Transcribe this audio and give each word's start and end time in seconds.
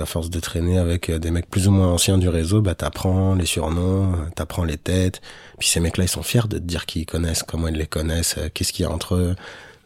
À 0.00 0.06
force 0.06 0.30
de 0.30 0.38
traîner 0.38 0.78
avec 0.78 1.10
euh, 1.10 1.18
des 1.18 1.32
mecs 1.32 1.50
plus 1.50 1.66
ou 1.66 1.72
moins 1.72 1.88
anciens 1.88 2.18
du 2.18 2.28
réseau, 2.28 2.62
bah 2.62 2.76
t'apprends 2.76 3.34
les 3.34 3.46
surnoms, 3.46 4.12
t'apprends 4.36 4.62
les 4.62 4.76
têtes. 4.76 5.20
Puis 5.58 5.68
ces 5.68 5.80
mecs-là, 5.80 6.04
ils 6.04 6.08
sont 6.08 6.22
fiers 6.22 6.46
de 6.48 6.58
te 6.58 6.62
dire 6.62 6.86
qu'ils 6.86 7.04
connaissent, 7.04 7.42
comment 7.42 7.66
ils 7.66 7.74
les 7.74 7.88
connaissent, 7.88 8.36
euh, 8.38 8.48
qu'est-ce 8.54 8.72
qu'il 8.72 8.84
y 8.84 8.86
a 8.86 8.92
entre 8.92 9.16
eux, 9.16 9.34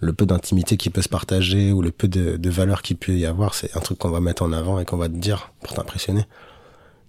le 0.01 0.13
peu 0.13 0.27
d'intimité 0.27 0.77
qui 0.77 0.91
peut 0.91 1.01
se 1.01 1.09
partager 1.09 1.73
ou 1.73 1.81
le 1.81 1.91
peu 1.91 2.09
de, 2.09 2.37
de 2.37 2.51
valeur 2.51 2.83
qu'il 2.83 2.99
peut 2.99 3.15
y 3.15 3.25
avoir. 3.25 3.55
C'est 3.55 3.75
un 3.75 3.81
truc 3.81 3.99
qu'on 3.99 4.11
va 4.11 4.21
mettre 4.21 4.43
en 4.43 4.53
avant 4.53 4.79
et 4.81 4.85
qu'on 4.85 4.99
va 4.99 5.09
te 5.09 5.17
dire 5.17 5.51
pour 5.63 5.73
t'impressionner. 5.73 6.27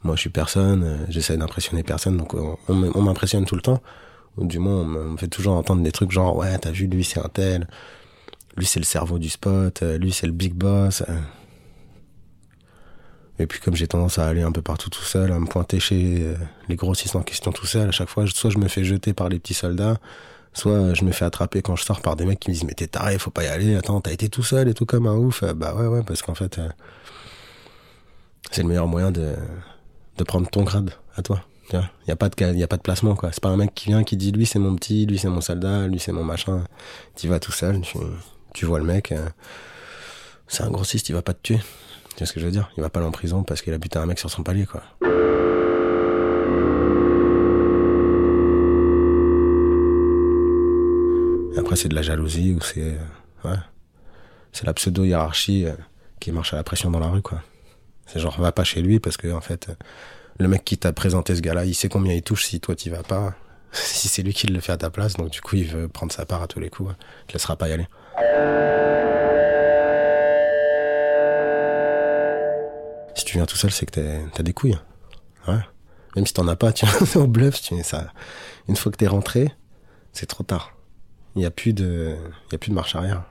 Moi, 0.03 0.15
je 0.15 0.21
suis 0.21 0.29
personne, 0.29 0.83
euh, 0.85 0.97
j'essaie 1.09 1.35
d'impressionner 1.35 1.83
personne, 1.83 2.15
donc 2.15 2.33
on, 2.35 2.57
on 2.69 3.01
m'impressionne 3.01 3.43
tout 3.43 3.55
le 3.55 3.61
temps. 3.61 3.81
Ou 4.37 4.45
du 4.45 4.59
moins, 4.59 4.77
on 4.77 4.85
me 4.85 5.17
fait 5.17 5.27
toujours 5.27 5.55
entendre 5.55 5.83
des 5.83 5.91
trucs 5.91 6.11
genre, 6.11 6.37
ouais, 6.37 6.57
t'as 6.57 6.71
vu, 6.71 6.87
lui, 6.87 7.03
c'est 7.03 7.19
un 7.19 7.29
tel. 7.31 7.67
Lui, 8.55 8.65
c'est 8.65 8.79
le 8.79 8.85
cerveau 8.85 9.19
du 9.19 9.29
spot. 9.29 9.81
Lui, 9.81 10.13
c'est 10.13 10.25
le 10.25 10.31
big 10.31 10.53
boss. 10.53 11.03
Et 13.39 13.47
puis 13.47 13.59
comme 13.59 13.75
j'ai 13.75 13.87
tendance 13.87 14.19
à 14.19 14.27
aller 14.27 14.43
un 14.43 14.51
peu 14.51 14.61
partout 14.61 14.89
tout 14.89 15.03
seul, 15.03 15.31
à 15.31 15.39
me 15.39 15.47
pointer 15.47 15.79
chez 15.79 16.21
euh, 16.21 16.35
les 16.69 16.75
grossistes 16.75 17.15
en 17.15 17.23
question 17.23 17.51
tout 17.51 17.65
seul, 17.65 17.89
à 17.89 17.91
chaque 17.91 18.09
fois, 18.09 18.25
soit 18.27 18.51
je 18.51 18.59
me 18.59 18.67
fais 18.67 18.83
jeter 18.83 19.13
par 19.13 19.29
les 19.29 19.39
petits 19.39 19.55
soldats, 19.55 19.97
soit 20.53 20.93
je 20.93 21.03
me 21.03 21.11
fais 21.11 21.25
attraper 21.25 21.63
quand 21.63 21.75
je 21.75 21.83
sors 21.83 22.01
par 22.01 22.15
des 22.15 22.25
mecs 22.25 22.39
qui 22.39 22.51
me 22.51 22.53
disent 22.53 22.63
mais 22.63 22.73
t'es 22.73 22.87
taré, 22.87 23.17
faut 23.17 23.31
pas 23.31 23.43
y 23.43 23.47
aller, 23.47 23.75
attends, 23.75 24.01
t'as 24.01 24.11
été 24.11 24.29
tout 24.29 24.43
seul 24.43 24.67
et 24.67 24.75
tout 24.75 24.85
comme 24.85 25.07
un 25.07 25.15
ouf. 25.15 25.41
Euh, 25.41 25.53
bah 25.53 25.73
ouais 25.75 25.87
ouais, 25.87 26.03
parce 26.03 26.21
qu'en 26.21 26.35
fait, 26.35 26.59
euh, 26.59 26.69
c'est 28.51 28.61
le 28.61 28.67
meilleur 28.67 28.87
moyen 28.87 29.11
de, 29.11 29.35
de 30.17 30.23
prendre 30.23 30.47
ton 30.49 30.63
grade 30.63 30.91
à 31.15 31.23
toi. 31.23 31.43
Il 31.71 31.79
y 32.07 32.11
a 32.11 32.15
pas 32.15 32.29
de 32.29 32.63
a 32.63 32.67
pas 32.67 32.77
de 32.77 32.81
placement 32.83 33.15
quoi. 33.15 33.31
C'est 33.31 33.41
pas 33.41 33.49
un 33.49 33.57
mec 33.57 33.73
qui 33.73 33.87
vient 33.87 34.03
qui 34.03 34.15
dit 34.15 34.31
lui 34.31 34.45
c'est 34.45 34.59
mon 34.59 34.75
petit, 34.75 35.07
lui 35.07 35.17
c'est 35.17 35.29
mon 35.29 35.41
soldat, 35.41 35.87
lui 35.87 35.97
c'est 35.97 36.11
mon 36.11 36.23
machin. 36.23 36.65
Tu 37.15 37.27
vas 37.27 37.39
tout 37.39 37.53
seul, 37.53 37.81
tu, 37.81 37.97
tu 38.53 38.65
vois 38.67 38.77
le 38.77 38.85
mec. 38.85 39.11
c'est 40.47 40.61
un 40.61 40.69
grossiste, 40.69 41.09
il 41.09 41.13
va 41.13 41.23
pas 41.23 41.33
te 41.33 41.39
tuer. 41.41 41.59
Tu 42.15 42.19
vois 42.19 42.27
ce 42.27 42.33
que 42.33 42.39
je 42.39 42.45
veux 42.45 42.51
dire? 42.51 42.69
Il 42.77 42.81
va 42.81 42.89
pas 42.89 42.99
aller 42.99 43.07
en 43.07 43.11
prison 43.11 43.43
parce 43.43 43.61
qu'il 43.61 43.73
a 43.73 43.77
buté 43.77 43.97
un 43.97 44.05
mec 44.05 44.19
sur 44.19 44.29
son 44.29 44.43
palier, 44.43 44.65
quoi. 44.65 44.83
après, 51.63 51.75
c'est 51.75 51.87
de 51.87 51.95
la 51.95 52.01
jalousie 52.01 52.53
ou 52.53 52.61
c'est. 52.61 52.81
Euh, 52.81 53.49
ouais. 53.49 53.57
C'est 54.51 54.65
la 54.65 54.73
pseudo-hiérarchie 54.73 55.65
euh, 55.65 55.73
qui 56.19 56.31
marche 56.31 56.53
à 56.53 56.57
la 56.57 56.63
pression 56.63 56.91
dans 56.91 56.99
la 56.99 57.07
rue, 57.07 57.21
quoi. 57.21 57.41
C'est 58.05 58.19
genre, 58.19 58.39
va 58.39 58.51
pas 58.51 58.63
chez 58.63 58.81
lui 58.81 58.99
parce 58.99 59.17
que, 59.17 59.31
en 59.31 59.41
fait, 59.41 59.69
euh, 59.69 59.73
le 60.39 60.47
mec 60.47 60.63
qui 60.63 60.77
t'a 60.77 60.93
présenté 60.93 61.35
ce 61.35 61.41
gars-là, 61.41 61.65
il 61.65 61.73
sait 61.73 61.89
combien 61.89 62.13
il 62.13 62.21
touche 62.21 62.45
si 62.45 62.59
toi 62.59 62.75
t'y 62.75 62.89
vas 62.89 63.03
pas. 63.03 63.33
si 63.71 64.07
c'est 64.07 64.21
lui 64.21 64.33
qui 64.33 64.47
le 64.47 64.59
fait 64.59 64.71
à 64.71 64.77
ta 64.77 64.89
place, 64.89 65.15
donc 65.15 65.31
du 65.31 65.41
coup, 65.41 65.55
il 65.55 65.65
veut 65.65 65.87
prendre 65.87 66.11
sa 66.11 66.25
part 66.25 66.43
à 66.43 66.47
tous 66.47 66.59
les 66.59 66.69
coups. 66.69 66.93
Il 67.23 67.27
te 67.27 67.33
laissera 67.33 67.55
pas 67.55 67.69
y 67.69 67.73
aller. 67.73 67.87
Tu 73.33 73.39
viens 73.39 73.47
tout 73.47 73.57
seul, 73.57 73.71
c'est 73.71 73.87
que 73.87 73.99
t'as 74.31 74.43
des 74.43 74.53
couilles. 74.53 74.77
Même 75.47 76.27
si 76.27 76.33
t'en 76.35 76.47
as 76.47 76.55
pas, 76.55 76.71
tu 76.71 76.85
viens 76.85 77.21
au 77.23 77.25
bluff, 77.25 77.59
tu 77.59 77.73
ça. 77.81 78.13
Une 78.69 78.75
fois 78.75 78.91
que 78.91 78.97
t'es 78.97 79.07
rentré, 79.07 79.51
c'est 80.11 80.27
trop 80.27 80.43
tard. 80.43 80.77
Il 81.35 81.39
n'y 81.39 81.47
a 81.47 81.49
plus 81.49 81.73
de, 81.73 82.15
y 82.51 82.55
a 82.55 82.59
plus 82.59 82.69
de 82.69 82.75
marche 82.75 82.95
arrière. 82.95 83.23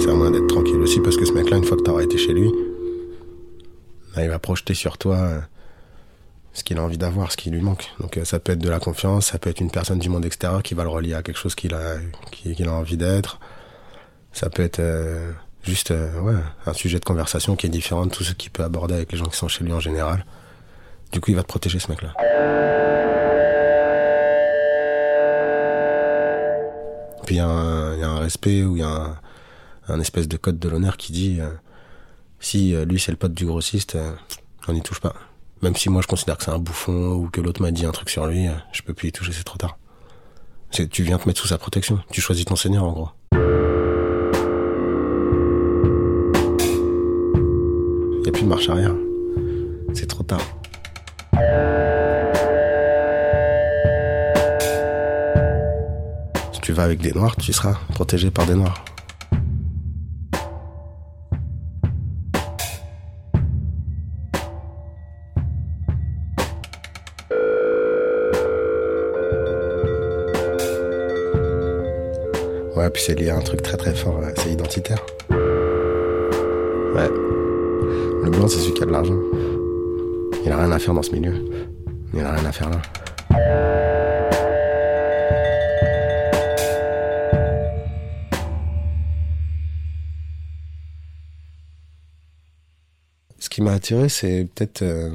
C'est 0.00 0.10
à 0.10 0.14
moins 0.14 0.32
d'être 0.32 0.48
tranquille 0.48 0.80
aussi 0.80 0.98
parce 0.98 1.16
que 1.16 1.24
ce 1.24 1.30
mec-là, 1.30 1.56
une 1.56 1.62
fois 1.62 1.76
que 1.76 1.82
t'auras 1.82 2.02
été 2.02 2.18
chez 2.18 2.32
lui, 2.32 2.50
bah, 4.16 4.24
il 4.24 4.28
va 4.28 4.40
projeter 4.40 4.74
sur 4.74 4.98
toi 4.98 5.18
euh, 5.18 5.40
ce 6.52 6.64
qu'il 6.64 6.78
a 6.78 6.82
envie 6.82 6.98
d'avoir, 6.98 7.30
ce 7.30 7.36
qui 7.36 7.50
lui 7.50 7.60
manque. 7.60 7.92
Donc 8.00 8.16
euh, 8.16 8.24
ça 8.24 8.40
peut 8.40 8.54
être 8.54 8.58
de 8.58 8.68
la 8.68 8.80
confiance, 8.80 9.26
ça 9.26 9.38
peut 9.38 9.50
être 9.50 9.60
une 9.60 9.70
personne 9.70 10.00
du 10.00 10.08
monde 10.08 10.24
extérieur 10.24 10.64
qui 10.64 10.74
va 10.74 10.82
le 10.82 10.90
relier 10.90 11.14
à 11.14 11.22
quelque 11.22 11.38
chose 11.38 11.54
qu'il 11.54 11.74
a, 11.74 11.98
qu'il 12.32 12.66
a 12.66 12.72
envie 12.72 12.96
d'être. 12.96 13.38
Ça 14.32 14.50
peut 14.50 14.64
être 14.64 14.80
euh, 14.80 15.30
juste 15.68 15.90
euh, 15.90 16.20
ouais, 16.20 16.40
un 16.66 16.72
sujet 16.72 16.98
de 16.98 17.04
conversation 17.04 17.54
qui 17.54 17.66
est 17.66 17.70
différent 17.70 18.06
de 18.06 18.10
tout 18.10 18.24
ce 18.24 18.32
qu'il 18.32 18.50
peut 18.50 18.64
aborder 18.64 18.94
avec 18.94 19.12
les 19.12 19.18
gens 19.18 19.26
qui 19.26 19.36
sont 19.36 19.48
chez 19.48 19.62
lui 19.62 19.72
en 19.72 19.80
général. 19.80 20.24
Du 21.12 21.20
coup, 21.20 21.30
il 21.30 21.36
va 21.36 21.42
te 21.42 21.48
protéger 21.48 21.78
ce 21.78 21.90
mec-là. 21.90 22.14
Puis 27.24 27.36
il 27.36 27.38
y, 27.38 27.40
a 27.40 27.46
un 27.46 28.18
respect 28.18 28.64
ou 28.64 28.76
il 28.76 28.80
y 28.80 28.82
a 28.82 29.20
un, 29.88 30.00
espèce 30.00 30.28
de 30.28 30.38
code 30.38 30.58
de 30.58 30.68
l'honneur 30.68 30.96
qui 30.96 31.12
dit 31.12 31.38
euh, 31.40 31.50
si 32.40 32.74
euh, 32.74 32.86
lui 32.86 32.98
c'est 32.98 33.10
le 33.10 33.18
pote 33.18 33.34
du 33.34 33.44
grossiste, 33.44 33.98
on 34.66 34.72
n'y 34.72 34.80
touche 34.80 35.00
pas. 35.00 35.14
Même 35.60 35.76
si 35.76 35.90
moi 35.90 36.00
je 36.00 36.06
considère 36.06 36.38
que 36.38 36.44
c'est 36.44 36.50
un 36.50 36.58
bouffon 36.58 37.12
ou 37.12 37.28
que 37.28 37.42
l'autre 37.42 37.60
m'a 37.60 37.70
dit 37.70 37.84
un 37.84 37.90
truc 37.90 38.08
sur 38.08 38.26
lui, 38.26 38.46
je 38.72 38.80
peux 38.82 38.94
plus 38.94 39.08
y 39.08 39.12
toucher, 39.12 39.32
c'est 39.32 39.44
trop 39.44 39.58
tard. 39.58 39.76
Tu 40.70 41.02
viens 41.02 41.18
te 41.18 41.28
mettre 41.28 41.40
sous 41.40 41.48
sa 41.48 41.58
protection. 41.58 42.00
Tu 42.10 42.20
choisis 42.20 42.44
ton 42.44 42.56
seigneur 42.56 42.84
en 42.84 42.92
gros. 42.92 43.08
Marche 48.48 48.68
arrière. 48.70 48.94
C'est 49.92 50.06
trop 50.06 50.22
tard. 50.22 50.40
Si 56.52 56.60
tu 56.62 56.72
vas 56.72 56.84
avec 56.84 57.00
des 57.00 57.12
noirs, 57.12 57.36
tu 57.36 57.52
seras 57.52 57.74
protégé 57.92 58.30
par 58.30 58.46
des 58.46 58.54
noirs. 58.54 58.84
Ouais, 72.76 72.90
puis 72.90 73.02
c'est 73.02 73.14
lié 73.14 73.28
à 73.28 73.36
un 73.36 73.40
truc 73.40 73.60
très 73.60 73.76
très 73.76 73.94
fort, 73.94 74.20
c'est 74.36 74.52
identitaire. 74.52 75.04
Ouais. 76.94 77.27
C'est 78.46 78.60
celui 78.60 78.74
qui 78.74 78.82
a 78.84 78.86
de 78.86 78.92
l'argent. 78.92 79.18
Il 80.44 80.52
a 80.52 80.56
rien 80.56 80.70
à 80.70 80.78
faire 80.78 80.94
dans 80.94 81.02
ce 81.02 81.10
milieu. 81.10 81.44
Il 82.14 82.20
a 82.20 82.32
rien 82.32 82.44
à 82.44 82.52
faire 82.52 82.70
là. 82.70 82.80
Ce 93.40 93.48
qui 93.48 93.60
m'a 93.60 93.72
attiré, 93.72 94.08
c'est 94.08 94.48
peut-être 94.54 94.82
euh, 94.82 95.10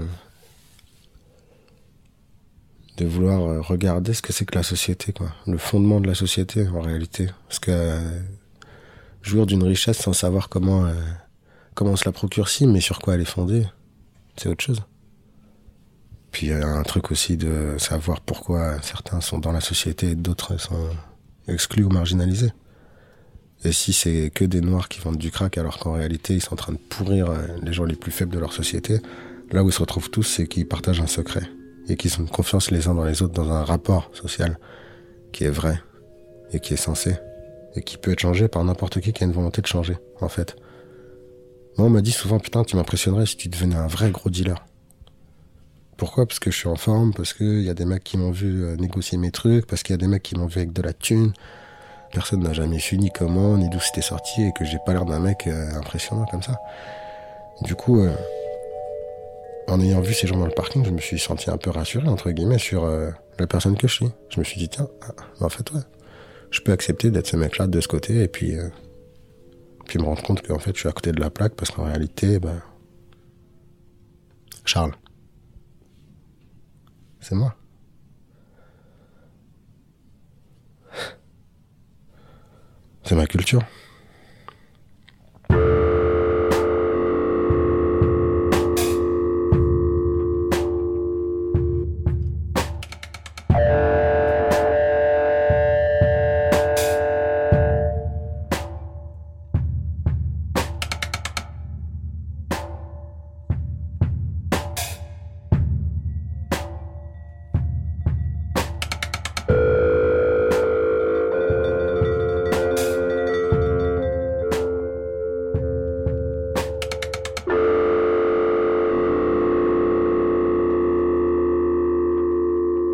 de 2.97 3.05
vouloir 3.05 3.41
euh, 3.41 3.61
regarder 3.61 4.13
ce 4.13 4.21
que 4.21 4.33
c'est 4.33 4.45
que 4.45 4.55
la 4.55 4.63
société, 4.63 5.13
quoi. 5.13 5.31
Le 5.47 5.57
fondement 5.57 6.01
de 6.01 6.07
la 6.07 6.15
société, 6.15 6.67
en 6.67 6.81
réalité. 6.81 7.29
Parce 7.47 7.59
que 7.59 7.71
euh, 7.71 8.19
jouir 9.21 9.45
d'une 9.45 9.63
richesse 9.63 9.97
sans 9.97 10.13
savoir 10.13 10.49
comment 10.49 10.91
comment 11.73 11.91
on 11.91 11.95
se 11.95 12.05
la 12.05 12.11
procure 12.11 12.49
si, 12.49 12.67
mais 12.67 12.81
sur 12.81 12.99
quoi 12.99 13.15
elle 13.15 13.21
est 13.21 13.25
fondée, 13.25 13.65
c'est 14.37 14.49
autre 14.49 14.63
chose. 14.63 14.83
Puis 16.31 16.47
il 16.47 16.49
y 16.49 16.53
a 16.53 16.67
un 16.67 16.83
truc 16.83 17.11
aussi 17.11 17.37
de 17.37 17.75
savoir 17.77 18.19
pourquoi 18.21 18.81
certains 18.81 19.21
sont 19.21 19.37
dans 19.37 19.51
la 19.51 19.61
société 19.61 20.11
et 20.11 20.15
d'autres 20.15 20.57
sont 20.57 20.89
exclus 21.47 21.83
ou 21.83 21.89
marginalisés. 21.89 22.51
Et 23.63 23.71
si 23.71 23.93
c'est 23.93 24.31
que 24.33 24.43
des 24.43 24.59
noirs 24.59 24.89
qui 24.89 24.99
vendent 24.99 25.17
du 25.17 25.31
crack 25.31 25.57
alors 25.57 25.77
qu'en 25.77 25.93
réalité 25.93 26.33
ils 26.33 26.41
sont 26.41 26.53
en 26.53 26.57
train 26.57 26.73
de 26.73 26.79
pourrir 26.79 27.29
euh, 27.29 27.47
les 27.61 27.71
gens 27.71 27.85
les 27.85 27.95
plus 27.95 28.11
faibles 28.11 28.33
de 28.33 28.39
leur 28.39 28.51
société, 28.51 28.99
là 29.51 29.63
où 29.63 29.69
ils 29.69 29.73
se 29.73 29.79
retrouvent 29.79 30.09
tous, 30.09 30.23
c'est 30.23 30.47
qu'ils 30.47 30.67
partagent 30.67 31.01
un 31.01 31.07
secret 31.07 31.43
et 31.87 31.95
qu'ils 31.95 32.19
ont 32.19 32.25
confiance 32.25 32.71
les 32.71 32.87
uns 32.87 32.95
dans 32.95 33.05
les 33.05 33.21
autres 33.21 33.33
dans 33.33 33.51
un 33.51 33.63
rapport 33.63 34.09
social 34.13 34.57
qui 35.31 35.43
est 35.43 35.49
vrai 35.49 35.81
et 36.51 36.59
qui 36.59 36.73
est 36.73 36.77
censé 36.77 37.15
et 37.75 37.83
qui 37.83 37.97
peut 37.97 38.11
être 38.11 38.19
changé 38.19 38.47
par 38.47 38.63
n'importe 38.63 38.99
qui 39.01 39.13
qui 39.13 39.23
a 39.23 39.27
une 39.27 39.33
volonté 39.33 39.61
de 39.61 39.67
changer 39.67 39.97
en 40.19 40.29
fait. 40.29 40.55
Moi, 41.77 41.87
on 41.87 41.89
m'a 41.89 42.01
dit 42.01 42.11
souvent, 42.11 42.39
putain, 42.39 42.63
tu 42.63 42.75
m'impressionnerais 42.75 43.25
si 43.25 43.35
tu 43.35 43.49
devenais 43.49 43.75
un 43.75 43.87
vrai 43.87 44.11
gros 44.11 44.29
dealer. 44.29 44.63
Pourquoi? 45.97 46.27
Parce 46.27 46.39
que 46.39 46.51
je 46.51 46.57
suis 46.57 46.67
en 46.67 46.75
forme, 46.75 47.13
parce 47.13 47.33
qu'il 47.33 47.61
y 47.61 47.69
a 47.69 47.73
des 47.73 47.85
mecs 47.85 48.03
qui 48.03 48.17
m'ont 48.17 48.31
vu 48.31 48.63
euh, 48.63 48.75
négocier 48.75 49.17
mes 49.17 49.31
trucs, 49.31 49.65
parce 49.65 49.81
qu'il 49.81 49.93
y 49.93 49.95
a 49.95 49.97
des 49.97 50.07
mecs 50.07 50.21
qui 50.21 50.35
m'ont 50.35 50.45
vu 50.45 50.59
avec 50.59 50.73
de 50.73 50.81
la 50.83 50.93
thune. 50.93 51.33
Personne 52.11 52.43
n'a 52.43 52.53
jamais 52.53 52.77
su 52.77 52.97
ni 52.97 53.09
comment, 53.09 53.57
ni 53.57 53.69
d'où 53.69 53.79
c'était 53.79 54.01
sorti, 54.01 54.43
et 54.43 54.51
que 54.51 54.65
j'ai 54.65 54.77
pas 54.85 54.93
l'air 54.93 55.05
d'un 55.05 55.19
mec 55.19 55.47
euh, 55.47 55.71
impressionnant 55.73 56.25
comme 56.25 56.43
ça. 56.43 56.59
Du 57.61 57.73
coup, 57.73 58.01
euh, 58.01 58.13
en 59.67 59.79
ayant 59.79 60.01
vu 60.01 60.13
ces 60.13 60.27
gens 60.27 60.37
dans 60.37 60.45
le 60.45 60.51
parking, 60.51 60.85
je 60.85 60.91
me 60.91 60.99
suis 60.99 61.17
senti 61.17 61.49
un 61.49 61.57
peu 61.57 61.71
rassuré, 61.71 62.07
entre 62.07 62.29
guillemets, 62.29 62.59
sur 62.59 62.85
la 63.39 63.47
personne 63.47 63.77
que 63.77 63.87
je 63.87 63.93
suis. 63.93 64.11
Je 64.29 64.39
me 64.39 64.43
suis 64.43 64.59
dit, 64.59 64.69
tiens, 64.69 64.89
ah, 65.01 65.13
en 65.43 65.49
fait, 65.49 65.71
ouais, 65.71 65.81
je 66.51 66.59
peux 66.61 66.71
accepter 66.71 67.09
d'être 67.09 67.27
ce 67.27 67.37
mec-là 67.37 67.65
de 67.65 67.81
ce 67.81 67.87
côté, 67.87 68.21
et 68.21 68.27
puis 68.27 68.57
puis 69.93 70.01
me 70.01 70.07
rendre 70.07 70.23
compte 70.23 70.41
qu'en 70.41 70.57
fait, 70.57 70.73
je 70.73 70.79
suis 70.79 70.89
à 70.89 70.91
côté 70.91 71.11
de 71.11 71.19
la 71.19 71.29
plaque 71.29 71.53
parce 71.53 71.69
qu'en 71.69 71.83
réalité, 71.83 72.39
ben, 72.39 72.59
Charles, 74.65 74.95
c'est 77.19 77.35
moi. 77.35 77.55
C'est 83.03 83.13
ma 83.13 83.27
culture. 83.27 83.61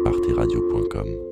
arteradio.com. 0.06 1.28